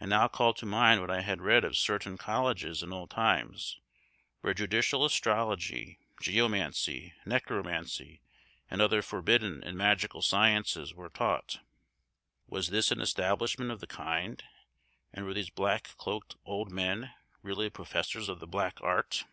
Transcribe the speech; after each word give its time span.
I 0.00 0.06
now 0.06 0.28
called 0.28 0.56
to 0.60 0.64
mind 0.64 1.02
what 1.02 1.10
I 1.10 1.20
had 1.20 1.42
read 1.42 1.62
of 1.62 1.76
certain 1.76 2.16
colleges 2.16 2.82
in 2.82 2.90
old 2.90 3.10
times, 3.10 3.78
where 4.40 4.54
judicial 4.54 5.04
astrology, 5.04 5.98
geomancy, 6.22 7.12
necromancy, 7.26 8.22
and 8.70 8.80
other 8.80 9.02
forbidden 9.02 9.62
and 9.62 9.76
magical 9.76 10.22
sciences 10.22 10.94
were 10.94 11.10
taught. 11.10 11.60
Was 12.46 12.68
this 12.70 12.90
an 12.90 13.02
establishment 13.02 13.70
of 13.70 13.80
the 13.80 13.86
kind, 13.86 14.42
and 15.12 15.26
were 15.26 15.34
these 15.34 15.50
black 15.50 15.98
cloaked 15.98 16.34
old 16.46 16.70
men 16.70 17.12
really 17.42 17.68
professors 17.68 18.30
of 18.30 18.40
the 18.40 18.46
black 18.46 18.78
art? 18.80 19.26